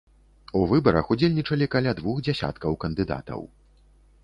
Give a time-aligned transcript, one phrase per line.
[0.59, 3.41] У выбарах удзельнічалі каля двух дзясяткаў кандыдатаў.